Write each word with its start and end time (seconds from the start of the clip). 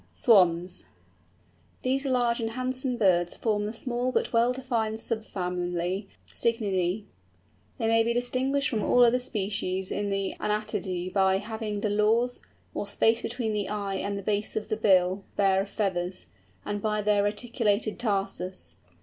SWANS. 0.13 0.85
These 1.83 2.05
large 2.05 2.39
and 2.39 2.53
handsome 2.53 2.97
birds 2.97 3.37
form 3.37 3.67
the 3.67 3.71
small 3.71 4.11
but 4.11 4.33
well 4.33 4.51
defined 4.51 4.99
sub 4.99 5.23
family 5.23 6.07
Cygninæ. 6.33 7.03
They 7.77 7.87
may 7.87 8.01
be 8.01 8.11
distinguished 8.11 8.67
from 8.67 8.81
all 8.83 9.05
other 9.05 9.19
species 9.19 9.91
in 9.91 10.09
the 10.09 10.35
Anatidæ, 10.39 11.13
by 11.13 11.37
having 11.37 11.81
the 11.81 11.89
lores, 11.91 12.41
or 12.73 12.87
space 12.87 13.21
between 13.21 13.53
the 13.53 13.69
eye 13.69 13.97
and 13.97 14.17
the 14.17 14.23
base 14.23 14.55
of 14.55 14.69
the 14.69 14.75
bill, 14.77 15.23
bare 15.35 15.61
of 15.61 15.69
feathers, 15.69 16.25
and 16.65 16.81
by 16.81 17.03
their 17.03 17.21
reticulated 17.21 17.99
tarsus. 17.99 18.77